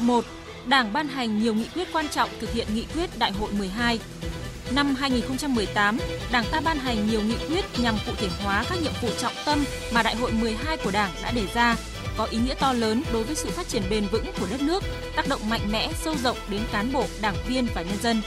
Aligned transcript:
1. 0.00 0.24
Đảng 0.66 0.92
ban 0.92 1.08
hành 1.08 1.42
nhiều 1.42 1.54
nghị 1.54 1.66
quyết 1.74 1.88
quan 1.92 2.08
trọng 2.08 2.30
thực 2.40 2.52
hiện 2.52 2.66
nghị 2.74 2.84
quyết 2.94 3.18
Đại 3.18 3.32
hội 3.32 3.52
12. 3.52 4.00
Năm 4.74 4.94
2018, 4.94 5.98
Đảng 6.32 6.44
ta 6.50 6.60
ban 6.60 6.78
hành 6.78 7.08
nhiều 7.10 7.20
nghị 7.20 7.36
quyết 7.48 7.64
nhằm 7.82 7.94
cụ 8.06 8.12
thể 8.16 8.28
hóa 8.44 8.64
các 8.70 8.82
nhiệm 8.82 8.92
vụ 9.02 9.08
trọng 9.18 9.32
tâm 9.46 9.64
mà 9.92 10.02
Đại 10.02 10.16
hội 10.16 10.32
12 10.32 10.76
của 10.76 10.90
Đảng 10.90 11.10
đã 11.22 11.30
đề 11.30 11.46
ra, 11.54 11.76
có 12.16 12.24
ý 12.24 12.38
nghĩa 12.38 12.54
to 12.54 12.72
lớn 12.72 13.02
đối 13.12 13.24
với 13.24 13.34
sự 13.34 13.50
phát 13.50 13.68
triển 13.68 13.82
bền 13.90 14.06
vững 14.06 14.26
của 14.40 14.46
đất 14.50 14.62
nước, 14.62 14.82
tác 15.16 15.28
động 15.28 15.48
mạnh 15.48 15.72
mẽ 15.72 15.90
sâu 16.04 16.14
rộng 16.22 16.36
đến 16.48 16.60
cán 16.72 16.92
bộ, 16.92 17.04
đảng 17.20 17.36
viên 17.48 17.66
và 17.74 17.82
nhân 17.82 17.98
dân. 18.02 18.22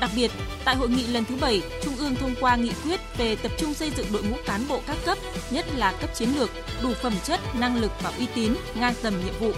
Đặc 0.00 0.10
biệt, 0.16 0.30
tại 0.64 0.76
hội 0.76 0.88
nghị 0.88 1.06
lần 1.06 1.24
thứ 1.24 1.36
7, 1.36 1.62
Trung 1.84 1.96
ương 1.96 2.16
thông 2.16 2.34
qua 2.40 2.56
nghị 2.56 2.72
quyết 2.84 3.00
về 3.18 3.36
tập 3.36 3.52
trung 3.58 3.74
xây 3.74 3.90
dựng 3.96 4.06
đội 4.12 4.22
ngũ 4.22 4.36
cán 4.46 4.68
bộ 4.68 4.80
các 4.86 4.96
cấp, 5.04 5.18
nhất 5.50 5.66
là 5.76 5.92
cấp 6.00 6.14
chiến 6.14 6.28
lược, 6.38 6.50
đủ 6.82 6.94
phẩm 7.02 7.14
chất, 7.24 7.40
năng 7.54 7.80
lực 7.80 7.92
và 8.02 8.12
uy 8.18 8.26
tín, 8.34 8.54
ngang 8.74 8.94
tầm 9.02 9.14
nhiệm 9.24 9.34
vụ. 9.40 9.52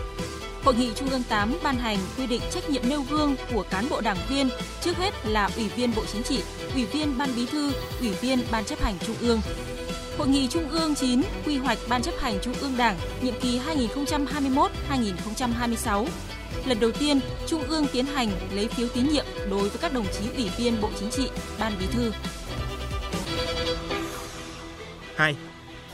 Hội 0.65 0.75
nghị 0.75 0.93
Trung 0.95 1.09
ương 1.09 1.23
8 1.29 1.55
ban 1.63 1.77
hành 1.77 1.99
quy 2.19 2.27
định 2.27 2.41
trách 2.51 2.71
nhiệm 2.71 2.89
nêu 2.89 3.03
gương 3.11 3.37
của 3.55 3.65
cán 3.71 3.89
bộ 3.89 4.01
đảng 4.01 4.17
viên, 4.29 4.49
trước 4.81 4.97
hết 4.97 5.15
là 5.27 5.51
Ủy 5.57 5.69
viên 5.69 5.95
Bộ 5.97 6.05
Chính 6.13 6.23
trị, 6.23 6.43
Ủy 6.75 6.85
viên 6.85 7.19
Ban 7.19 7.29
Bí 7.37 7.47
thư, 7.47 7.73
Ủy 8.01 8.11
viên 8.11 8.39
Ban 8.51 8.65
chấp 8.65 8.83
hành 8.83 8.95
Trung 9.07 9.17
ương. 9.21 9.41
Hội 10.19 10.29
nghị 10.29 10.49
Trung 10.49 10.69
ương 10.69 10.95
9 10.95 11.23
quy 11.47 11.57
hoạch 11.57 11.79
Ban 11.89 12.03
chấp 12.03 12.15
hành 12.19 12.39
Trung 12.43 12.55
ương 12.61 12.77
Đảng 12.77 12.97
nhiệm 13.23 13.35
kỳ 13.41 13.61
2021-2026 14.91 16.07
lần 16.67 16.81
đầu 16.81 16.91
tiên 16.91 17.21
Trung 17.47 17.63
ương 17.63 17.87
tiến 17.93 18.07
hành 18.07 18.29
lấy 18.55 18.69
phiếu 18.69 18.89
tín 18.95 19.09
nhiệm 19.09 19.25
đối 19.51 19.69
với 19.69 19.79
các 19.81 19.93
đồng 19.93 20.07
chí 20.19 20.25
ủy 20.37 20.51
viên 20.59 20.81
Bộ 20.81 20.91
Chính 20.99 21.11
trị, 21.11 21.31
Ban 21.59 21.73
Bí 21.79 21.87
thư. 21.93 22.13
2. 25.17 25.37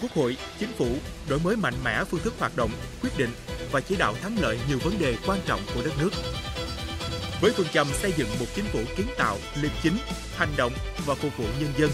Quốc 0.02 0.12
hội, 0.12 0.36
Chính 0.59 0.73
phủ 0.78 0.88
đổi 1.28 1.38
mới 1.38 1.56
mạnh 1.56 1.74
mẽ 1.84 2.05
phương 2.05 2.20
thức 2.20 2.34
hoạt 2.38 2.56
động, 2.56 2.70
quyết 3.02 3.18
định 3.18 3.30
và 3.73 3.80
chỉ 3.80 3.96
đạo 3.96 4.14
thắng 4.22 4.36
lợi 4.41 4.59
nhiều 4.69 4.78
vấn 4.84 4.98
đề 4.98 5.16
quan 5.27 5.38
trọng 5.46 5.60
của 5.74 5.82
đất 5.84 5.92
nước. 6.00 6.10
Với 7.41 7.52
phương 7.56 7.69
châm 7.72 7.86
xây 7.92 8.12
dựng 8.16 8.28
một 8.41 8.47
chính 8.55 8.64
phủ 8.64 8.80
kiến 8.97 9.06
tạo, 9.19 9.39
liêm 9.62 9.70
chính, 9.83 9.98
hành 10.36 10.52
động 10.56 10.72
và 11.06 11.14
phục 11.14 11.36
vụ 11.36 11.44
nhân 11.61 11.72
dân. 11.78 11.91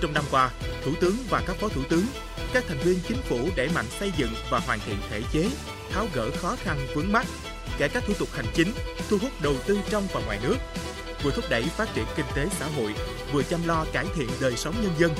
Trong 0.00 0.12
năm 0.12 0.24
qua, 0.30 0.50
Thủ 0.84 0.92
tướng 1.00 1.16
và 1.30 1.42
các 1.46 1.56
phó 1.60 1.68
thủ 1.68 1.82
tướng, 1.90 2.06
các 2.52 2.64
thành 2.68 2.78
viên 2.78 2.98
chính 3.08 3.22
phủ 3.28 3.48
đẩy 3.56 3.68
mạnh 3.74 3.86
xây 4.00 4.12
dựng 4.16 4.30
và 4.50 4.58
hoàn 4.58 4.80
thiện 4.86 4.96
thể 5.10 5.22
chế, 5.32 5.50
tháo 5.92 6.06
gỡ 6.14 6.30
khó 6.36 6.56
khăn 6.62 6.86
vướng 6.94 7.12
mắt, 7.12 7.26
cải 7.78 7.88
cách 7.88 8.02
thủ 8.06 8.14
tục 8.18 8.28
hành 8.32 8.46
chính, 8.54 8.72
thu 9.08 9.18
hút 9.20 9.30
đầu 9.42 9.54
tư 9.66 9.78
trong 9.90 10.08
và 10.12 10.20
ngoài 10.26 10.38
nước, 10.42 10.56
vừa 11.22 11.30
thúc 11.30 11.44
đẩy 11.50 11.62
phát 11.62 11.94
triển 11.94 12.04
kinh 12.16 12.26
tế 12.34 12.46
xã 12.58 12.66
hội, 12.66 12.94
vừa 13.32 13.42
chăm 13.42 13.66
lo 13.66 13.84
cải 13.92 14.06
thiện 14.14 14.28
đời 14.40 14.56
sống 14.56 14.74
nhân 14.82 14.92
dân. 14.98 15.14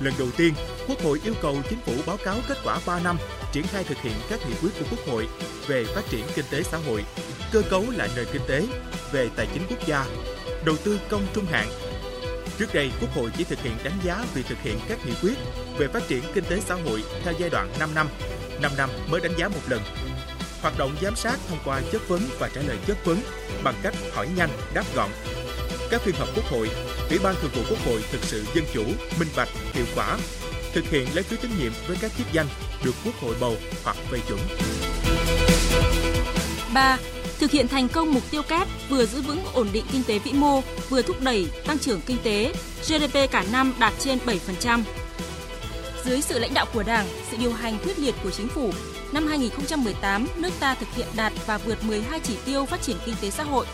Lần 0.00 0.14
đầu 0.18 0.28
tiên, 0.36 0.54
Quốc 0.88 1.02
hội 1.02 1.20
yêu 1.24 1.34
cầu 1.42 1.56
chính 1.70 1.78
phủ 1.86 1.92
báo 2.06 2.16
cáo 2.24 2.36
kết 2.48 2.58
quả 2.64 2.80
3 2.86 3.00
năm 3.00 3.18
triển 3.52 3.66
khai 3.66 3.84
thực 3.84 3.98
hiện 3.98 4.12
các 4.30 4.40
nghị 4.48 4.54
quyết 4.62 4.70
của 4.78 4.86
Quốc 4.90 5.00
hội 5.06 5.28
về 5.66 5.84
phát 5.84 6.02
triển 6.10 6.24
kinh 6.34 6.44
tế 6.50 6.62
xã 6.62 6.78
hội, 6.78 7.04
cơ 7.52 7.62
cấu 7.70 7.84
lại 7.90 8.08
nền 8.16 8.26
kinh 8.32 8.42
tế, 8.48 8.66
về 9.12 9.28
tài 9.36 9.46
chính 9.54 9.62
quốc 9.70 9.86
gia, 9.86 10.06
đầu 10.64 10.76
tư 10.84 11.00
công 11.08 11.26
trung 11.34 11.46
hạn. 11.50 11.68
Trước 12.58 12.74
đây, 12.74 12.90
Quốc 13.00 13.10
hội 13.14 13.30
chỉ 13.36 13.44
thực 13.44 13.58
hiện 13.62 13.76
đánh 13.84 13.98
giá 14.04 14.24
việc 14.34 14.46
thực 14.48 14.58
hiện 14.62 14.78
các 14.88 14.98
nghị 15.06 15.12
quyết 15.22 15.34
về 15.78 15.88
phát 15.88 16.08
triển 16.08 16.22
kinh 16.34 16.44
tế 16.44 16.60
xã 16.60 16.74
hội 16.74 17.04
theo 17.24 17.34
giai 17.38 17.50
đoạn 17.50 17.72
5 17.78 17.94
năm, 17.94 18.08
5 18.62 18.72
năm 18.76 18.90
mới 19.10 19.20
đánh 19.20 19.34
giá 19.38 19.48
một 19.48 19.60
lần 19.68 19.80
hoạt 20.64 20.78
động 20.78 20.96
giám 21.02 21.16
sát 21.16 21.38
thông 21.48 21.58
qua 21.64 21.80
chất 21.92 22.08
vấn 22.08 22.20
và 22.38 22.48
trả 22.54 22.60
lời 22.62 22.76
chất 22.86 23.04
vấn 23.04 23.18
bằng 23.64 23.74
cách 23.82 23.94
hỏi 24.12 24.28
nhanh, 24.36 24.50
đáp 24.74 24.84
gọn. 24.94 25.10
Các 25.94 26.02
phiên 26.02 26.14
họp 26.14 26.28
Quốc 26.36 26.44
hội, 26.50 26.70
Ủy 27.10 27.18
ban 27.18 27.34
Thường 27.40 27.50
vụ 27.54 27.62
Quốc 27.70 27.78
hội 27.86 28.04
thực 28.12 28.24
sự 28.24 28.44
dân 28.54 28.64
chủ, 28.74 28.84
minh 29.18 29.28
bạch, 29.36 29.48
hiệu 29.72 29.84
quả, 29.96 30.18
thực 30.72 30.84
hiện 30.90 31.06
lấy 31.14 31.24
phiếu 31.24 31.38
tín 31.42 31.50
nhiệm 31.58 31.72
với 31.86 31.96
các 32.00 32.12
chức 32.18 32.26
danh 32.32 32.46
được 32.84 32.94
Quốc 33.04 33.14
hội 33.20 33.34
bầu 33.40 33.56
hoặc 33.84 33.96
phê 34.10 34.18
chuẩn. 34.28 34.38
3. 36.74 36.98
Thực 37.38 37.50
hiện 37.50 37.68
thành 37.68 37.88
công 37.88 38.14
mục 38.14 38.22
tiêu 38.30 38.42
kép 38.42 38.68
vừa 38.88 39.06
giữ 39.06 39.20
vững 39.20 39.44
ổn 39.52 39.68
định 39.72 39.84
kinh 39.92 40.02
tế 40.04 40.18
vĩ 40.18 40.32
mô, 40.32 40.60
vừa 40.88 41.02
thúc 41.02 41.16
đẩy 41.20 41.46
tăng 41.66 41.78
trưởng 41.78 42.00
kinh 42.06 42.18
tế, 42.22 42.52
GDP 42.82 43.30
cả 43.30 43.44
năm 43.52 43.74
đạt 43.78 43.92
trên 43.98 44.18
7%. 44.26 44.82
Dưới 46.04 46.22
sự 46.22 46.38
lãnh 46.38 46.54
đạo 46.54 46.66
của 46.72 46.82
Đảng, 46.82 47.06
sự 47.30 47.36
điều 47.36 47.52
hành 47.52 47.78
quyết 47.84 47.98
liệt 47.98 48.14
của 48.22 48.30
chính 48.30 48.48
phủ, 48.48 48.70
Năm 49.14 49.26
2018, 49.26 50.26
nước 50.36 50.50
ta 50.60 50.74
thực 50.74 50.88
hiện 50.94 51.06
đạt 51.16 51.32
và 51.46 51.58
vượt 51.58 51.84
12 51.84 52.20
chỉ 52.20 52.36
tiêu 52.44 52.64
phát 52.64 52.82
triển 52.82 52.96
kinh 53.06 53.14
tế 53.20 53.30
xã 53.30 53.42
hội. 53.42 53.66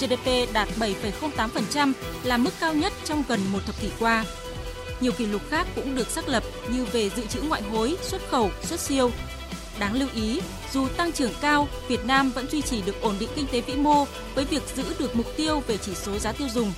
GDP 0.00 0.52
đạt 0.52 0.68
7,08% 0.78 1.92
là 2.24 2.36
mức 2.36 2.50
cao 2.60 2.74
nhất 2.74 2.92
trong 3.04 3.24
gần 3.28 3.40
một 3.52 3.58
thập 3.66 3.80
kỷ 3.80 3.88
qua. 3.98 4.24
Nhiều 5.00 5.12
kỷ 5.12 5.26
lục 5.26 5.42
khác 5.50 5.66
cũng 5.74 5.94
được 5.94 6.10
xác 6.10 6.28
lập 6.28 6.42
như 6.68 6.84
về 6.84 7.10
dự 7.10 7.26
trữ 7.26 7.40
ngoại 7.40 7.62
hối, 7.62 7.96
xuất 8.02 8.22
khẩu, 8.30 8.50
xuất 8.62 8.80
siêu. 8.80 9.10
Đáng 9.78 9.94
lưu 9.94 10.08
ý, 10.14 10.40
dù 10.72 10.88
tăng 10.88 11.12
trưởng 11.12 11.32
cao, 11.40 11.68
Việt 11.88 12.04
Nam 12.04 12.30
vẫn 12.30 12.50
duy 12.50 12.62
trì 12.62 12.82
được 12.82 13.00
ổn 13.00 13.14
định 13.20 13.28
kinh 13.36 13.46
tế 13.52 13.60
vĩ 13.60 13.74
mô 13.74 14.04
với 14.34 14.44
việc 14.44 14.62
giữ 14.76 14.84
được 14.98 15.16
mục 15.16 15.26
tiêu 15.36 15.62
về 15.66 15.76
chỉ 15.76 15.94
số 15.94 16.18
giá 16.18 16.32
tiêu 16.32 16.48
dùng. 16.54 16.72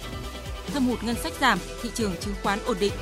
Thâm 0.73 0.87
hụt 0.87 1.03
ngân 1.03 1.17
sách 1.17 1.33
giảm, 1.41 1.59
thị 1.83 1.91
trường 1.95 2.13
chứng 2.21 2.35
khoán 2.43 2.59
ổn 2.67 2.77
định. 2.81 2.93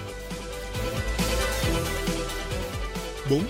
4 3.30 3.40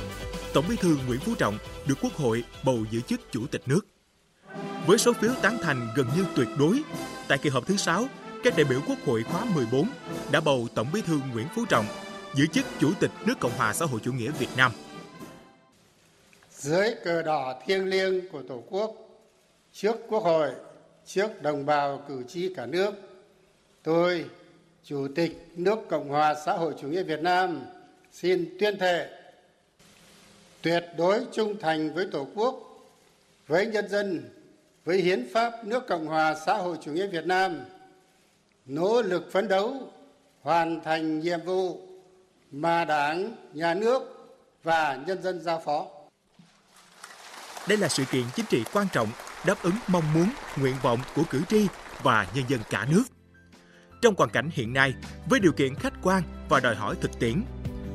Tổng 0.53 0.65
Bí 0.69 0.77
thư 0.77 0.97
Nguyễn 1.07 1.21
Phú 1.21 1.35
Trọng 1.39 1.59
được 1.87 1.95
Quốc 2.01 2.15
hội 2.15 2.45
bầu 2.65 2.85
giữ 2.91 3.01
chức 3.01 3.21
Chủ 3.33 3.47
tịch 3.51 3.63
nước. 3.67 3.94
Với 4.87 4.99
số 4.99 5.13
phiếu 5.13 5.33
tán 5.43 5.59
thành 5.63 5.89
gần 5.97 6.07
như 6.17 6.25
tuyệt 6.37 6.49
đối, 6.59 6.83
tại 7.29 7.39
kỳ 7.39 7.51
họp 7.51 7.67
thứ 7.67 7.77
6, 7.77 8.07
các 8.45 8.55
đại 8.57 8.65
biểu 8.65 8.81
Quốc 8.89 8.99
hội 9.07 9.23
khóa 9.23 9.45
14 9.55 9.89
đã 10.33 10.41
bầu 10.41 10.69
Tổng 10.75 10.87
Bí 10.93 11.01
thư 11.03 11.19
Nguyễn 11.33 11.47
Phú 11.55 11.65
Trọng 11.69 11.87
giữ 12.35 12.47
chức 12.47 12.65
Chủ 12.81 12.93
tịch 13.01 13.11
nước 13.27 13.35
Cộng 13.41 13.53
hòa 13.57 13.73
xã 13.73 13.87
hội 13.87 14.01
chủ 14.05 14.13
nghĩa 14.13 14.31
Việt 14.31 14.49
Nam. 14.57 14.73
Dưới 16.51 16.95
cờ 17.05 17.23
đỏ 17.23 17.55
thiêng 17.67 17.87
liêng 17.87 18.29
của 18.29 18.43
Tổ 18.49 18.63
quốc, 18.71 18.95
trước 19.73 19.97
Quốc 20.09 20.23
hội, 20.23 20.51
trước 21.07 21.43
đồng 21.43 21.67
bào 21.67 22.05
cử 22.09 22.23
tri 22.29 22.55
cả 22.55 22.67
nước, 22.67 22.95
tôi, 23.83 24.25
Chủ 24.85 25.09
tịch 25.15 25.47
nước 25.57 25.79
Cộng 25.89 26.09
hòa 26.09 26.35
xã 26.47 26.53
hội 26.53 26.75
chủ 26.81 26.89
nghĩa 26.89 27.03
Việt 27.03 27.21
Nam, 27.21 27.67
xin 28.13 28.57
tuyên 28.61 28.79
thệ 28.79 29.09
tuyệt 30.63 30.85
đối 30.99 31.21
trung 31.33 31.57
thành 31.61 31.95
với 31.95 32.07
Tổ 32.13 32.27
quốc, 32.35 32.61
với 33.47 33.67
nhân 33.67 33.89
dân, 33.89 34.31
với 34.85 35.03
hiến 35.03 35.29
pháp 35.33 35.65
nước 35.65 35.87
Cộng 35.89 36.07
hòa 36.07 36.35
xã 36.47 36.55
hội 36.55 36.77
chủ 36.81 36.93
nghĩa 36.93 37.07
Việt 37.07 37.27
Nam, 37.27 37.61
nỗ 38.67 39.03
lực 39.03 39.33
phấn 39.33 39.49
đấu 39.49 39.93
hoàn 40.43 40.81
thành 40.85 41.21
nhiệm 41.21 41.41
vụ 41.41 41.81
mà 42.51 42.85
Đảng, 42.85 43.37
Nhà 43.53 43.75
nước 43.75 44.03
và 44.63 44.99
nhân 45.07 45.23
dân 45.23 45.41
giao 45.41 45.63
phó. 45.65 45.87
Đây 47.69 47.79
là 47.79 47.89
sự 47.89 48.05
kiện 48.11 48.25
chính 48.35 48.47
trị 48.47 48.63
quan 48.73 48.87
trọng 48.93 49.09
đáp 49.47 49.63
ứng 49.63 49.75
mong 49.87 50.15
muốn, 50.15 50.29
nguyện 50.57 50.75
vọng 50.83 50.99
của 51.17 51.23
cử 51.31 51.43
tri 51.49 51.67
và 52.03 52.27
nhân 52.35 52.45
dân 52.49 52.61
cả 52.71 52.87
nước. 52.91 53.05
Trong 54.03 54.15
hoàn 54.19 54.31
cảnh 54.31 54.51
hiện 54.53 54.73
nay, 54.73 54.95
với 55.31 55.41
điều 55.41 55.53
kiện 55.53 55.75
khách 55.75 55.93
quan 56.03 56.23
và 56.49 56.61
đòi 56.61 56.75
hỏi 56.75 56.97
thực 57.01 57.19
tiễn, 57.19 57.43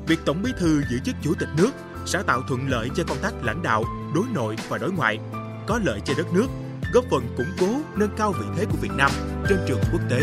việc 0.07 0.19
Tổng 0.25 0.41
Bí 0.43 0.51
thư 0.57 0.81
giữ 0.89 0.99
chức 1.05 1.15
Chủ 1.21 1.33
tịch 1.39 1.49
nước 1.57 1.71
sẽ 2.05 2.23
tạo 2.27 2.41
thuận 2.47 2.69
lợi 2.69 2.89
cho 2.95 3.03
công 3.07 3.17
tác 3.21 3.31
lãnh 3.43 3.63
đạo, 3.63 3.83
đối 4.15 4.25
nội 4.33 4.55
và 4.67 4.77
đối 4.77 4.91
ngoại, 4.91 5.19
có 5.67 5.79
lợi 5.83 5.99
cho 6.05 6.13
đất 6.17 6.33
nước, 6.33 6.47
góp 6.93 7.05
phần 7.11 7.35
củng 7.37 7.51
cố, 7.59 7.67
nâng 7.95 8.15
cao 8.17 8.33
vị 8.39 8.45
thế 8.57 8.65
của 8.65 8.77
Việt 8.81 8.91
Nam 8.97 9.11
trên 9.49 9.57
trường 9.67 9.79
quốc 9.91 10.01
tế. 10.09 10.19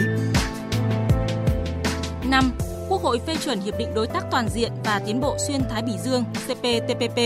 5. 2.31 2.53
Quốc 2.89 3.03
hội 3.03 3.21
phê 3.27 3.37
chuẩn 3.45 3.61
Hiệp 3.61 3.79
định 3.79 3.95
Đối 3.95 4.07
tác 4.07 4.25
Toàn 4.31 4.49
diện 4.49 4.73
và 4.85 5.01
Tiến 5.07 5.21
bộ 5.21 5.37
Xuyên 5.49 5.61
Thái 5.71 5.83
Bình 5.83 5.99
Dương 6.05 6.25
CPTPP. 6.47 7.17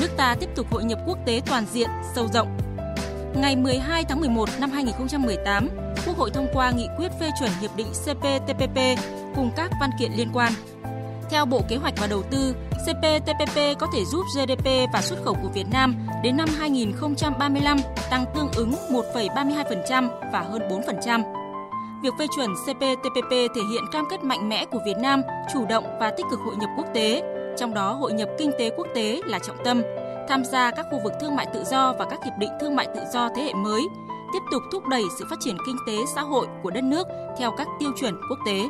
Nước 0.00 0.08
ta 0.16 0.36
tiếp 0.40 0.48
tục 0.54 0.66
hội 0.70 0.84
nhập 0.84 0.98
quốc 1.06 1.18
tế 1.26 1.42
toàn 1.46 1.66
diện, 1.72 1.88
sâu 2.14 2.28
rộng. 2.34 2.58
Ngày 3.34 3.56
12 3.56 4.04
tháng 4.04 4.20
11 4.20 4.48
năm 4.60 4.70
2018, 4.70 5.68
Quốc 6.06 6.16
hội 6.16 6.30
thông 6.30 6.46
qua 6.52 6.70
nghị 6.70 6.88
quyết 6.98 7.12
phê 7.20 7.30
chuẩn 7.40 7.50
Hiệp 7.60 7.76
định 7.76 7.88
CPTPP 8.04 8.78
cùng 9.36 9.50
các 9.56 9.70
văn 9.80 9.90
kiện 9.98 10.12
liên 10.12 10.28
quan. 10.34 10.52
Theo 11.30 11.46
Bộ 11.46 11.62
Kế 11.68 11.76
hoạch 11.76 11.94
và 11.96 12.06
Đầu 12.06 12.22
tư, 12.30 12.54
CPTPP 12.88 13.78
có 13.78 13.86
thể 13.92 14.04
giúp 14.04 14.24
GDP 14.34 14.66
và 14.92 15.02
xuất 15.02 15.16
khẩu 15.24 15.34
của 15.42 15.48
Việt 15.48 15.66
Nam 15.72 15.94
đến 16.22 16.36
năm 16.36 16.48
2035 16.58 17.78
tăng 18.10 18.24
tương 18.34 18.48
ứng 18.56 18.72
1,32% 18.90 20.08
và 20.32 20.40
hơn 20.40 20.62
4%. 20.68 21.22
Việc 22.02 22.14
phê 22.18 22.26
chuẩn 22.36 22.54
CPTPP 22.54 23.30
thể 23.30 23.62
hiện 23.70 23.84
cam 23.92 24.04
kết 24.10 24.24
mạnh 24.24 24.48
mẽ 24.48 24.64
của 24.64 24.78
Việt 24.86 24.96
Nam 24.98 25.22
chủ 25.52 25.66
động 25.66 25.84
và 26.00 26.10
tích 26.10 26.26
cực 26.30 26.40
hội 26.40 26.56
nhập 26.56 26.70
quốc 26.76 26.86
tế, 26.94 27.22
trong 27.58 27.74
đó 27.74 27.92
hội 27.92 28.12
nhập 28.12 28.28
kinh 28.38 28.50
tế 28.58 28.70
quốc 28.76 28.86
tế 28.94 29.20
là 29.26 29.38
trọng 29.38 29.64
tâm, 29.64 29.82
tham 30.28 30.44
gia 30.44 30.70
các 30.70 30.86
khu 30.90 31.00
vực 31.04 31.12
thương 31.20 31.36
mại 31.36 31.46
tự 31.54 31.64
do 31.64 31.94
và 31.98 32.04
các 32.10 32.24
hiệp 32.24 32.34
định 32.38 32.50
thương 32.60 32.76
mại 32.76 32.88
tự 32.94 33.00
do 33.12 33.28
thế 33.36 33.42
hệ 33.42 33.54
mới, 33.54 33.82
tiếp 34.32 34.42
tục 34.52 34.62
thúc 34.72 34.86
đẩy 34.86 35.02
sự 35.18 35.24
phát 35.30 35.38
triển 35.40 35.56
kinh 35.66 35.76
tế 35.86 35.96
xã 36.14 36.22
hội 36.22 36.46
của 36.62 36.70
đất 36.70 36.84
nước 36.84 37.06
theo 37.38 37.50
các 37.58 37.68
tiêu 37.80 37.90
chuẩn 38.00 38.20
quốc 38.30 38.38
tế. 38.46 38.68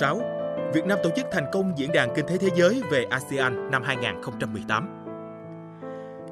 6. 0.00 0.37
Việt 0.72 0.86
Nam 0.86 0.98
tổ 1.02 1.10
chức 1.16 1.26
thành 1.32 1.46
công 1.52 1.78
Diễn 1.78 1.92
đàn 1.92 2.14
Kinh 2.14 2.26
tế 2.26 2.36
Thế 2.36 2.48
giới 2.54 2.82
về 2.90 3.04
ASEAN 3.10 3.70
năm 3.70 3.82
2018. 3.82 5.04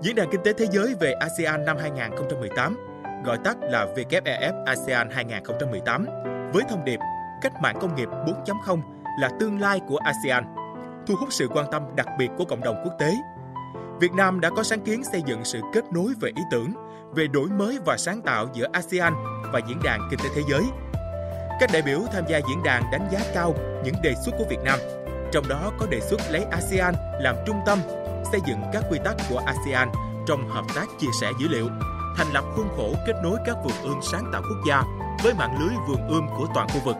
Diễn 0.03 0.15
đàn 0.15 0.31
Kinh 0.31 0.41
tế 0.45 0.53
Thế 0.53 0.67
giới 0.73 0.95
về 1.01 1.13
ASEAN 1.13 1.65
năm 1.65 1.77
2018, 1.81 2.77
gọi 3.25 3.39
tắt 3.45 3.57
là 3.61 3.87
WEF 3.95 4.65
ASEAN 4.65 5.11
2018, 5.11 6.07
với 6.53 6.63
thông 6.69 6.85
điệp 6.85 6.99
Cách 7.43 7.53
mạng 7.63 7.77
công 7.81 7.97
nghiệp 7.97 8.09
4.0 8.47 8.81
là 9.21 9.31
tương 9.41 9.61
lai 9.61 9.81
của 9.89 9.97
ASEAN, 9.97 10.45
thu 11.07 11.15
hút 11.21 11.29
sự 11.33 11.49
quan 11.49 11.67
tâm 11.73 11.83
đặc 11.97 12.07
biệt 12.19 12.29
của 12.39 12.45
cộng 12.45 12.61
đồng 12.61 12.77
quốc 12.85 12.93
tế. 12.99 13.13
Việt 14.01 14.13
Nam 14.13 14.41
đã 14.41 14.51
có 14.51 14.63
sáng 14.63 14.81
kiến 14.81 15.05
xây 15.05 15.23
dựng 15.27 15.45
sự 15.45 15.61
kết 15.75 15.85
nối 15.93 16.13
về 16.21 16.31
ý 16.37 16.43
tưởng, 16.51 16.73
về 17.15 17.27
đổi 17.27 17.49
mới 17.49 17.79
và 17.87 17.97
sáng 17.99 18.23
tạo 18.23 18.47
giữa 18.53 18.67
ASEAN 18.73 19.15
và 19.53 19.61
Diễn 19.69 19.79
đàn 19.85 20.01
Kinh 20.11 20.21
tế 20.21 20.29
Thế 20.35 20.43
giới. 20.51 20.63
Các 21.61 21.71
đại 21.73 21.83
biểu 21.83 22.01
tham 22.13 22.25
gia 22.29 22.39
diễn 22.39 22.63
đàn 22.63 22.91
đánh 22.93 23.09
giá 23.13 23.19
cao 23.35 23.55
những 23.85 23.95
đề 24.03 24.15
xuất 24.25 24.33
của 24.39 24.45
Việt 24.51 24.61
Nam, 24.65 24.79
trong 25.33 25.49
đó 25.49 25.73
có 25.79 25.87
đề 25.87 26.01
xuất 26.01 26.21
lấy 26.31 26.45
ASEAN 26.51 26.95
làm 27.21 27.37
trung 27.47 27.57
tâm, 27.67 27.79
xây 28.33 28.41
dựng 28.47 28.59
các 28.73 28.85
quy 28.91 28.99
tắc 29.05 29.17
của 29.31 29.39
ASEAN 29.39 29.89
trong 30.29 30.49
hợp 30.49 30.65
tác 30.75 30.87
chia 31.01 31.07
sẻ 31.21 31.31
dữ 31.41 31.49
liệu, 31.49 31.69
thành 32.17 32.33
lập 32.33 32.45
khuôn 32.57 32.69
khổ 32.77 32.95
kết 33.07 33.15
nối 33.23 33.39
các 33.47 33.57
vườn 33.65 33.83
ươm 33.83 34.01
sáng 34.13 34.31
tạo 34.33 34.43
quốc 34.43 34.65
gia 34.69 34.83
với 35.25 35.35
mạng 35.35 35.57
lưới 35.61 35.75
vườn 35.89 36.09
ươm 36.09 36.27
của 36.39 36.47
toàn 36.55 36.69
khu 36.69 36.81
vực. 36.85 36.97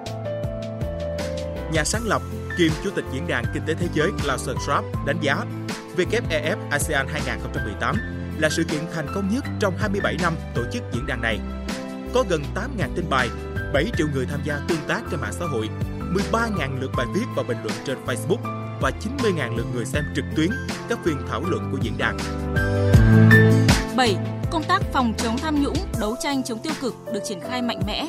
Nhà 1.73 1.85
sáng 1.85 2.03
lập 2.05 2.23
kiêm 2.59 2.73
Chủ 2.85 2.91
tịch 2.91 3.05
Diễn 3.13 3.27
đàn 3.27 3.45
Kinh 3.55 3.63
tế 3.67 3.75
Thế 3.75 3.87
giới 3.93 4.11
Clausen 4.23 4.57
Schwab 4.57 4.83
đánh 5.07 5.21
giá 5.21 5.37
WEF 5.97 6.57
ASEAN 6.71 7.07
2018 7.09 7.97
là 8.39 8.49
sự 8.51 8.65
kiện 8.65 8.81
thành 8.95 9.07
công 9.15 9.29
nhất 9.35 9.45
trong 9.61 9.77
27 9.79 10.17
năm 10.23 10.37
tổ 10.55 10.63
chức 10.73 10.83
diễn 10.93 11.07
đàn 11.07 11.21
này. 11.21 11.39
Có 12.17 12.25
gần 12.29 12.43
8.000 12.55 12.89
tin 12.97 13.05
bài, 13.11 13.29
7 13.75 13.85
triệu 13.97 14.07
người 14.15 14.27
tham 14.27 14.41
gia 14.45 14.59
tương 14.69 14.79
tác 14.89 15.03
trên 15.11 15.21
mạng 15.21 15.33
xã 15.33 15.47
hội, 15.47 15.69
13.000 16.33 16.81
lượt 16.81 16.91
bài 16.97 17.07
viết 17.15 17.25
và 17.37 17.43
bình 17.43 17.57
luận 17.65 17.77
trên 17.85 17.99
Facebook 18.07 18.39
và 18.81 18.91
90.000 19.21 19.57
lượt 19.57 19.67
người 19.75 19.85
xem 19.85 20.05
trực 20.17 20.25
tuyến 20.37 20.51
các 20.89 20.99
phiên 21.05 21.17
thảo 21.29 21.43
luận 21.49 21.69
của 21.73 21.79
diễn 21.83 21.99
đàn. 21.99 22.17
7. 23.97 24.17
Công 24.51 24.63
tác 24.69 24.83
phòng 24.93 25.15
chống 25.19 25.39
tham 25.39 25.63
nhũng, 25.63 25.77
đấu 26.01 26.17
tranh 26.23 26.43
chống 26.43 26.59
tiêu 26.59 26.73
cực 26.81 26.95
được 27.13 27.21
triển 27.25 27.41
khai 27.41 27.63
mạnh 27.63 27.81
mẽ. 27.87 28.07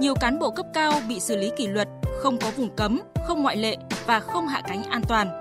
Nhiều 0.00 0.14
cán 0.14 0.38
bộ 0.38 0.50
cấp 0.50 0.66
cao 0.74 0.92
bị 1.08 1.20
xử 1.20 1.36
lý 1.36 1.50
kỷ 1.56 1.66
luật, 1.66 1.88
không 2.22 2.38
có 2.38 2.50
vùng 2.56 2.76
cấm, 2.76 3.00
không 3.26 3.42
ngoại 3.42 3.56
lệ 3.56 3.76
và 4.06 4.20
không 4.20 4.48
hạ 4.48 4.62
cánh 4.68 4.82
an 4.82 5.02
toàn. 5.08 5.38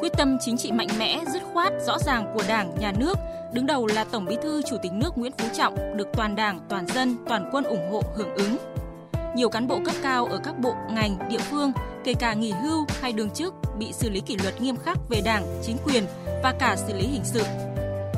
Quyết 0.00 0.12
tâm 0.18 0.38
chính 0.40 0.56
trị 0.56 0.72
mạnh 0.72 0.88
mẽ, 0.98 1.20
dứt 1.32 1.42
khoát, 1.52 1.72
rõ 1.86 1.98
ràng 1.98 2.32
của 2.34 2.42
Đảng, 2.48 2.78
Nhà 2.78 2.92
nước, 2.98 3.18
đứng 3.52 3.66
đầu 3.66 3.86
là 3.86 4.04
Tổng 4.04 4.24
Bí 4.24 4.36
thư 4.42 4.62
Chủ 4.62 4.76
tịch 4.82 4.92
nước 4.92 5.18
Nguyễn 5.18 5.32
Phú 5.38 5.44
Trọng 5.52 5.96
được 5.96 6.08
toàn 6.12 6.36
Đảng, 6.36 6.60
toàn 6.68 6.86
dân, 6.86 7.16
toàn 7.28 7.48
quân 7.52 7.64
ủng 7.64 7.90
hộ 7.92 8.02
hưởng 8.16 8.34
ứng. 8.34 8.56
Nhiều 9.36 9.48
cán 9.48 9.68
bộ 9.68 9.78
cấp 9.84 9.94
cao 10.02 10.26
ở 10.26 10.38
các 10.44 10.58
bộ, 10.58 10.74
ngành, 10.90 11.28
địa 11.28 11.38
phương, 11.38 11.72
kể 12.04 12.14
cả 12.14 12.34
nghỉ 12.34 12.50
hưu 12.50 12.86
hay 13.00 13.12
đương 13.12 13.30
chức 13.30 13.54
bị 13.78 13.92
xử 13.92 14.10
lý 14.10 14.20
kỷ 14.20 14.36
luật 14.36 14.60
nghiêm 14.60 14.76
khắc 14.76 14.98
về 15.08 15.20
Đảng, 15.24 15.46
chính 15.62 15.76
quyền 15.84 16.04
và 16.42 16.54
cả 16.58 16.76
xử 16.76 16.94
lý 16.94 17.06
hình 17.06 17.24
sự. 17.24 17.42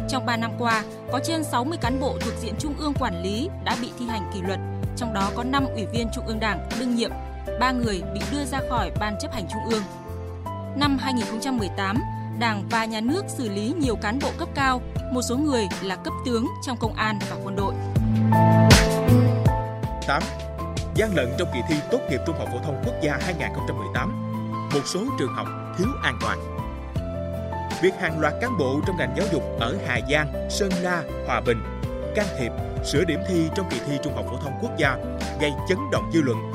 Trong 0.08 0.26
3 0.26 0.36
năm 0.36 0.50
qua, 0.58 0.84
có 1.12 1.20
trên 1.24 1.44
60 1.44 1.78
cán 1.80 2.00
bộ 2.00 2.16
thuộc 2.20 2.34
diện 2.40 2.54
Trung 2.58 2.74
ương 2.78 2.94
quản 3.00 3.22
lý 3.22 3.48
đã 3.64 3.76
bị 3.82 3.90
thi 3.98 4.06
hành 4.08 4.30
kỷ 4.34 4.40
luật, 4.42 4.58
trong 4.96 5.14
đó 5.14 5.30
có 5.36 5.44
5 5.44 5.66
ủy 5.74 5.86
viên 5.86 6.08
Trung 6.14 6.26
ương 6.26 6.40
Đảng 6.40 6.68
đương 6.80 6.96
nhiệm, 6.96 7.10
3 7.60 7.72
người 7.72 8.02
bị 8.14 8.20
đưa 8.32 8.44
ra 8.44 8.60
khỏi 8.68 8.90
Ban 9.00 9.16
chấp 9.20 9.32
hành 9.32 9.44
Trung 9.48 9.70
ương. 9.70 9.82
Năm 10.76 10.98
2018, 10.98 11.96
Đảng 12.38 12.64
và 12.70 12.84
Nhà 12.84 13.00
nước 13.00 13.22
xử 13.28 13.48
lý 13.48 13.74
nhiều 13.78 13.96
cán 14.02 14.18
bộ 14.22 14.30
cấp 14.38 14.48
cao, 14.54 14.82
một 15.12 15.22
số 15.22 15.36
người 15.36 15.68
là 15.82 15.96
cấp 15.96 16.12
tướng 16.26 16.46
trong 16.66 16.76
công 16.76 16.94
an 16.94 17.18
và 17.30 17.36
quân 17.44 17.56
đội. 17.56 17.74
8. 20.06 20.22
Gian 20.94 21.14
lận 21.14 21.28
trong 21.38 21.48
kỳ 21.54 21.60
thi 21.68 21.76
tốt 21.90 21.98
nghiệp 22.10 22.20
trung 22.26 22.36
học 22.38 22.48
phổ 22.52 22.58
thông 22.64 22.82
quốc 22.84 22.94
gia 23.02 23.18
2018. 23.20 24.32
Một 24.74 24.80
số 24.84 25.00
trường 25.18 25.34
học 25.34 25.46
thiếu 25.78 25.88
an 26.02 26.18
toàn. 26.20 26.38
Việc 27.82 27.94
hàng 28.00 28.20
loạt 28.20 28.34
cán 28.40 28.58
bộ 28.58 28.80
trong 28.86 28.96
ngành 28.96 29.14
giáo 29.16 29.26
dục 29.32 29.42
ở 29.60 29.76
Hà 29.86 30.00
Giang, 30.10 30.48
Sơn 30.50 30.70
La, 30.82 31.02
Hòa 31.26 31.40
Bình 31.40 31.58
can 32.16 32.26
thiệp 32.38 32.52
sửa 32.84 33.04
điểm 33.04 33.20
thi 33.28 33.48
trong 33.54 33.70
kỳ 33.70 33.80
thi 33.86 33.98
trung 34.04 34.14
học 34.14 34.24
phổ 34.30 34.36
thông 34.36 34.52
quốc 34.60 34.72
gia 34.78 34.96
gây 35.40 35.52
chấn 35.68 35.78
động 35.92 36.10
dư 36.12 36.22
luận. 36.22 36.52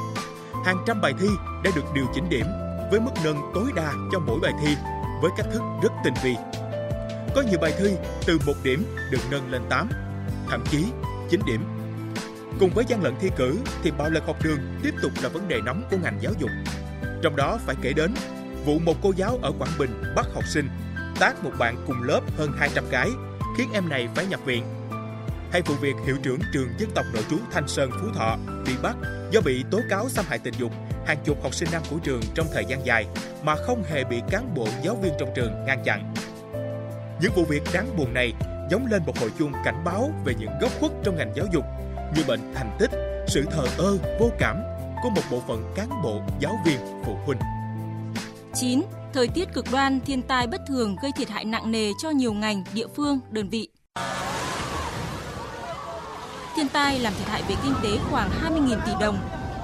Hàng 0.66 0.78
trăm 0.88 1.02
bài 1.02 1.14
thi 1.20 1.28
đã 1.64 1.72
được 1.76 1.86
điều 1.94 2.06
chỉnh 2.14 2.30
điểm 2.30 2.46
với 2.92 3.00
mức 3.00 3.12
nâng 3.24 3.38
tối 3.54 3.72
đa 3.76 3.94
cho 4.12 4.20
mỗi 4.20 4.40
bài 4.40 4.52
thi 4.62 4.76
với 5.24 5.32
cách 5.38 5.46
thức 5.52 5.62
rất 5.82 5.90
tinh 6.04 6.14
vi. 6.24 6.36
Có 7.36 7.42
nhiều 7.42 7.60
bài 7.62 7.74
thi 7.80 7.96
từ 8.26 8.40
1 8.46 8.54
điểm 8.64 8.86
được 9.12 9.20
nâng 9.32 9.52
lên 9.52 9.62
8, 9.70 9.90
thậm 10.50 10.64
chí 10.72 10.86
9 11.30 11.40
điểm. 11.48 11.66
Cùng 12.60 12.70
với 12.76 12.86
gian 12.88 13.04
lận 13.04 13.14
thi 13.20 13.30
cử 13.38 13.60
thì 13.84 13.92
bạo 13.92 14.10
lực 14.10 14.26
học 14.26 14.36
đường 14.44 14.60
tiếp 14.84 14.94
tục 15.02 15.12
là 15.24 15.30
vấn 15.30 15.48
đề 15.48 15.62
nóng 15.66 15.84
của 15.92 15.98
ngành 15.98 16.18
giáo 16.22 16.34
dục. 16.40 16.50
Trong 17.22 17.36
đó 17.36 17.60
phải 17.66 17.76
kể 17.82 17.94
đến 17.94 18.14
vụ 18.66 18.80
một 18.80 18.96
cô 19.04 19.14
giáo 19.16 19.40
ở 19.42 19.52
Quảng 19.60 19.78
Bình 19.80 20.04
bắt 20.16 20.26
học 20.34 20.44
sinh 20.48 20.70
tác 21.20 21.44
một 21.44 21.52
bạn 21.60 21.76
cùng 21.88 22.04
lớp 22.04 22.22
hơn 22.38 22.52
200 22.58 22.84
cái, 22.92 23.10
khiến 23.58 23.70
em 23.74 23.90
này 23.90 24.08
phải 24.16 24.26
nhập 24.26 24.40
viện. 24.46 24.64
Hay 25.52 25.62
vụ 25.62 25.76
việc 25.76 25.96
hiệu 26.06 26.18
trưởng 26.24 26.40
trường 26.54 26.70
dân 26.78 26.90
tộc 26.96 27.06
nội 27.14 27.24
trú 27.30 27.38
Thanh 27.52 27.68
Sơn 27.68 27.92
Phú 27.92 28.08
Thọ 28.16 28.38
bị 28.66 28.74
bắt 28.82 28.96
do 29.32 29.42
bị 29.42 29.64
tố 29.72 29.80
cáo 29.90 30.10
xâm 30.10 30.26
hại 30.30 30.40
tình 30.40 30.54
dục 30.58 30.72
hàng 31.06 31.18
chục 31.26 31.44
học 31.44 31.54
sinh 31.54 31.70
nam 31.72 31.82
của 31.90 31.98
trường 32.04 32.22
trong 32.36 32.48
thời 32.54 32.66
gian 32.66 32.86
dài 32.86 33.06
mà 33.44 33.56
không 33.56 33.84
hề 33.84 34.04
bị 34.04 34.22
cán 34.30 34.54
bộ 34.56 34.68
giáo 34.84 34.96
viên 34.96 35.14
trong 35.20 35.30
trường 35.36 35.66
ngăn 35.66 35.84
chặn. 35.84 36.14
Những 37.22 37.32
vụ 37.36 37.44
việc 37.44 37.62
đáng 37.74 37.98
buồn 37.98 38.14
này 38.14 38.34
giống 38.72 38.88
lên 38.92 39.02
một 39.06 39.20
hồi 39.20 39.32
chuông 39.40 39.52
cảnh 39.66 39.84
báo 39.86 40.12
về 40.26 40.34
những 40.40 40.50
góc 40.62 40.72
khuất 40.80 40.92
trong 41.04 41.16
ngành 41.16 41.32
giáo 41.36 41.46
dục 41.54 41.64
như 42.16 42.24
bệnh 42.28 42.54
thành 42.56 42.76
tích, 42.80 42.92
sự 43.28 43.46
thờ 43.52 43.66
ơ, 43.78 43.98
vô 44.20 44.30
cảm 44.40 44.58
của 45.04 45.10
một 45.10 45.22
bộ 45.32 45.42
phận 45.48 45.74
cán 45.76 45.90
bộ, 46.04 46.22
giáo 46.40 46.56
viên, 46.66 46.78
phụ 47.06 47.16
huynh. 47.26 47.40
9. 48.54 48.82
Thời 49.14 49.28
tiết 49.28 49.54
cực 49.54 49.66
đoan, 49.72 50.00
thiên 50.06 50.22
tai 50.22 50.48
bất 50.48 50.62
thường 50.68 50.96
gây 51.02 51.12
thiệt 51.16 51.30
hại 51.30 51.46
nặng 51.46 51.72
nề 51.72 51.92
cho 52.02 52.10
nhiều 52.10 52.34
ngành, 52.34 52.64
địa 52.74 52.88
phương, 52.96 53.20
đơn 53.30 53.50
vị. 53.50 53.70
Thiên 56.56 56.68
tai 56.74 57.00
làm 57.00 57.14
thiệt 57.18 57.28
hại 57.28 57.42
về 57.50 57.56
kinh 57.64 57.74
tế 57.84 57.90
khoảng 58.10 58.30
20.000 58.30 58.80
tỷ 58.86 58.92
đồng, 59.02 59.18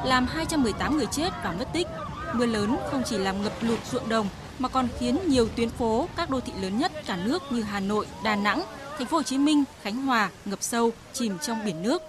làm 0.06 0.28
218 0.28 0.98
người 0.98 1.08
chết 1.12 1.30
và 1.44 1.56
mất 1.60 1.66
tích. 1.74 1.88
Mưa 2.34 2.46
lớn 2.46 2.78
không 2.92 3.04
chỉ 3.06 3.18
làm 3.18 3.44
ngập 3.44 3.54
lụt 3.62 3.80
ruộng 3.92 4.10
đồng 4.10 4.28
mà 4.60 4.70
còn 4.70 4.88
khiến 5.00 5.18
nhiều 5.28 5.48
tuyến 5.56 5.70
phố 5.70 6.08
các 6.18 6.30
đô 6.30 6.40
thị 6.40 6.54
lớn 6.62 6.78
nhất 6.78 6.92
cả 7.06 7.18
nước 7.26 7.44
như 7.52 7.62
Hà 7.62 7.80
Nội, 7.80 8.06
Đà 8.24 8.36
Nẵng, 8.36 8.62
Thành 8.98 9.08
phố 9.08 9.18
Hồ 9.18 9.24
Chí 9.24 9.38
Minh, 9.38 9.64
Khánh 9.82 10.06
Hòa 10.06 10.30
ngập 10.46 10.62
sâu, 10.62 10.92
chìm 11.14 11.38
trong 11.40 11.66
biển 11.66 11.82
nước. 11.84 12.02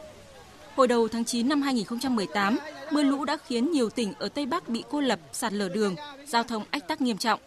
Hồi 0.76 0.88
đầu 0.88 1.08
tháng 1.08 1.24
9 1.24 1.48
năm 1.48 1.62
2018, 1.62 2.58
mưa 2.90 3.02
lũ 3.02 3.24
đã 3.24 3.36
khiến 3.46 3.72
nhiều 3.72 3.90
tỉnh 3.90 4.12
ở 4.18 4.28
Tây 4.28 4.46
Bắc 4.46 4.68
bị 4.68 4.84
cô 4.90 5.00
lập, 5.00 5.20
sạt 5.32 5.52
lở 5.52 5.68
đường, 5.68 5.96
giao 6.26 6.42
thông 6.42 6.64
ách 6.70 6.88
tắc 6.88 7.00
nghiêm 7.00 7.18
trọng. 7.18 7.40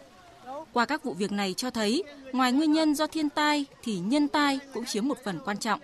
Qua 0.72 0.86
các 0.86 1.04
vụ 1.04 1.14
việc 1.14 1.32
này 1.32 1.54
cho 1.54 1.70
thấy, 1.70 2.02
ngoài 2.32 2.52
nguyên 2.52 2.72
nhân 2.72 2.94
do 2.94 3.06
thiên 3.06 3.28
tai 3.28 3.64
thì 3.82 3.98
nhân 3.98 4.28
tai 4.28 4.58
cũng 4.74 4.84
chiếm 4.84 5.08
một 5.08 5.18
phần 5.24 5.38
quan 5.44 5.58
trọng. 5.58 5.80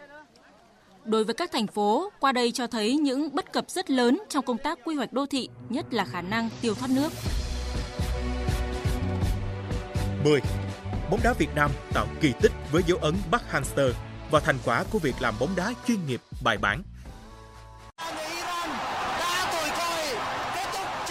Đối 1.11 1.25
với 1.25 1.35
các 1.35 1.51
thành 1.53 1.67
phố, 1.67 2.13
qua 2.21 2.33
đây 2.33 2.53
cho 2.53 2.67
thấy 2.67 2.97
những 2.97 3.35
bất 3.35 3.53
cập 3.53 3.71
rất 3.71 3.91
lớn 3.91 4.23
trong 4.29 4.45
công 4.45 4.59
tác 4.59 4.79
quy 4.85 4.95
hoạch 4.95 5.13
đô 5.13 5.27
thị, 5.27 5.49
nhất 5.69 5.95
là 5.95 6.05
khả 6.05 6.23
năng 6.23 6.49
tiêu 6.61 6.75
thoát 6.75 6.91
nước. 6.91 7.09
10. 10.25 10.41
Bóng 11.11 11.21
đá 11.25 11.33
Việt 11.33 11.49
Nam 11.55 11.71
tạo 11.95 12.07
kỳ 12.21 12.33
tích 12.43 12.53
với 12.73 12.83
dấu 12.87 12.99
ấn 12.99 13.15
Bắc 13.31 13.53
Hamster 13.53 13.87
và 14.31 14.41
thành 14.41 14.59
quả 14.65 14.85
của 14.91 14.99
việc 14.99 15.15
làm 15.21 15.35
bóng 15.41 15.57
đá 15.57 15.73
chuyên 15.87 16.07
nghiệp 16.07 16.21
bài 16.45 16.59
bản. 16.59 16.83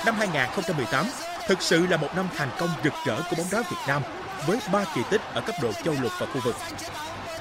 Năm 0.06 0.16
2018 0.16 1.06
thực 1.48 1.62
sự 1.62 1.88
là 1.88 1.98
một 1.98 2.10
năm 2.16 2.28
thành 2.36 2.50
công 2.60 2.70
rực 2.84 2.94
rỡ 3.06 3.22
của 3.30 3.36
bóng 3.38 3.48
đá 3.52 3.62
Việt 3.62 3.82
Nam 3.88 4.02
với 4.48 4.60
3 4.74 4.86
kỳ 4.96 5.02
tích 5.12 5.22
ở 5.34 5.42
cấp 5.42 5.56
độ 5.62 5.72
châu 5.72 5.94
lục 6.02 6.12
và 6.20 6.26
khu 6.26 6.42
vực. 6.44 6.56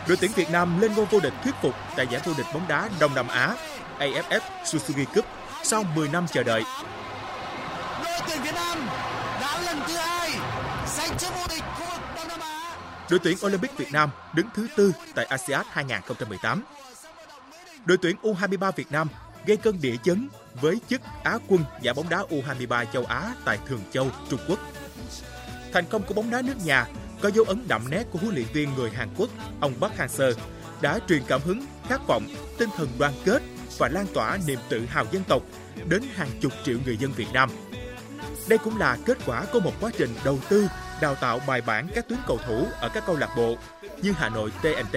Đội 0.09 0.17
tuyển 0.21 0.31
Việt 0.35 0.50
Nam 0.50 0.81
lên 0.81 0.93
ngôi 0.97 1.07
vô 1.07 1.21
địch 1.21 1.33
thuyết 1.45 1.55
phục 1.62 1.75
tại 1.97 2.07
giải 2.11 2.23
vô 2.25 2.33
địch 2.38 2.47
bóng 2.55 2.69
đá 2.69 2.88
Đông 3.00 3.15
Nam 3.15 3.29
Á 3.29 3.55
AFF 3.99 4.41
Suzuki 4.65 5.05
Cup 5.15 5.25
sau 5.62 5.85
10 5.95 6.09
năm 6.09 6.27
chờ 6.33 6.43
đợi. 6.43 6.62
Đội 8.05 8.19
tuyển 8.29 8.43
Việt 8.43 8.55
Nam 8.55 8.79
đã 9.41 9.61
lần 9.67 9.79
thứ 9.87 9.97
hai 9.97 10.31
giành 10.87 11.19
chức 11.19 11.31
vô 11.35 11.47
địch 11.50 11.62
khu 11.75 11.87
vực 11.93 12.00
Đông 12.17 12.29
Nam 12.29 12.41
Á. 12.41 12.77
Đội 13.11 13.21
tuyển 13.23 13.37
Olympic 13.47 13.77
Việt 13.77 13.93
Nam 13.93 14.11
đứng 14.35 14.47
thứ 14.55 14.67
tư 14.77 14.93
tại 15.15 15.25
ASEAN 15.25 15.67
2018. 15.71 16.62
Đội 17.85 17.99
tuyển 18.03 18.17
U23 18.23 18.73
Việt 18.77 18.93
Nam 18.93 19.09
gây 19.47 19.57
cơn 19.57 19.81
địa 19.81 19.97
chấn 20.05 20.29
với 20.61 20.81
chức 20.88 21.00
Á 21.25 21.38
quân 21.49 21.65
giải 21.83 21.95
bóng 21.95 22.09
đá 22.09 22.19
U23 22.31 22.85
châu 22.93 23.05
Á 23.05 23.35
tại 23.45 23.59
Thường 23.67 23.81
Châu, 23.93 24.07
Trung 24.31 24.41
Quốc. 24.49 24.59
Thành 25.73 25.85
công 25.91 26.03
của 26.03 26.15
bóng 26.15 26.31
đá 26.31 26.43
nước 26.43 26.57
nhà 26.65 26.87
có 27.23 27.29
dấu 27.29 27.45
ấn 27.45 27.69
đậm 27.69 27.83
nét 27.91 28.05
của 28.11 28.19
huấn 28.19 28.35
luyện 28.35 28.47
viên 28.53 28.75
người 28.75 28.91
Hàn 28.91 29.09
Quốc, 29.17 29.29
ông 29.61 29.75
Park 29.81 29.93
Hang-seo, 29.99 30.33
đã 30.81 30.99
truyền 31.09 31.23
cảm 31.27 31.41
hứng, 31.45 31.67
khát 31.89 32.07
vọng, 32.07 32.27
tinh 32.59 32.69
thần 32.77 32.89
đoàn 32.99 33.13
kết 33.25 33.43
và 33.79 33.89
lan 33.89 34.07
tỏa 34.15 34.39
niềm 34.47 34.59
tự 34.69 34.87
hào 34.87 35.05
dân 35.13 35.25
tộc 35.29 35.43
đến 35.89 36.03
hàng 36.15 36.31
chục 36.41 36.53
triệu 36.65 36.79
người 36.85 36.97
dân 36.97 37.13
Việt 37.13 37.29
Nam. 37.33 37.51
Đây 38.49 38.59
cũng 38.59 38.79
là 38.79 38.97
kết 39.05 39.19
quả 39.27 39.45
của 39.53 39.61
một 39.61 39.73
quá 39.81 39.91
trình 39.99 40.15
đầu 40.25 40.39
tư, 40.49 40.69
đào 41.01 41.15
tạo 41.15 41.41
bài 41.47 41.61
bản 41.61 41.89
các 41.95 42.09
tuyến 42.09 42.19
cầu 42.27 42.39
thủ 42.47 42.67
ở 42.81 42.89
các 42.89 43.07
câu 43.07 43.17
lạc 43.17 43.31
bộ 43.37 43.57
như 44.03 44.13
Hà 44.13 44.29
Nội 44.29 44.51
TNT, 44.63 44.97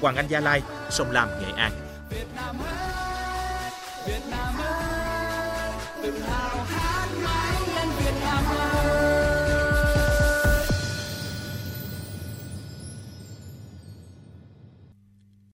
Hoàng 0.00 0.16
Anh 0.16 0.26
Gia 0.28 0.40
Lai, 0.40 0.62
Sông 0.90 1.10
Lam 1.10 1.28
Nghệ 1.28 1.52
An. 1.56 1.72
Việt 2.10 2.26
Nam 2.36 2.56
ơi, 2.58 3.70
Việt 4.06 4.22
Nam 4.30 4.54
ơi, 4.58 5.72
tự 6.02 6.18
hào 6.18 6.64
hát 6.64 7.01